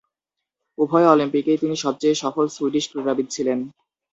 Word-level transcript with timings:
উভয় 0.77 1.07
অলিম্পিকেই 1.07 1.57
তিনি 1.57 1.75
সবচেয়ে 1.75 2.15
সফল 2.23 2.45
সুইডিশ 2.55 2.85
ক্রীড়াবিদ 2.91 3.27
ছিলেন। 3.35 3.59